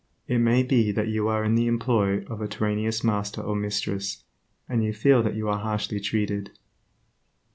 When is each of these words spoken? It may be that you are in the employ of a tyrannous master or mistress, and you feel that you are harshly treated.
It 0.27 0.39
may 0.39 0.63
be 0.63 0.91
that 0.93 1.09
you 1.09 1.27
are 1.27 1.43
in 1.43 1.53
the 1.53 1.67
employ 1.67 2.25
of 2.25 2.41
a 2.41 2.47
tyrannous 2.47 3.03
master 3.03 3.39
or 3.39 3.55
mistress, 3.55 4.23
and 4.67 4.83
you 4.83 4.93
feel 4.93 5.21
that 5.21 5.35
you 5.35 5.47
are 5.47 5.59
harshly 5.59 5.99
treated. 5.99 6.49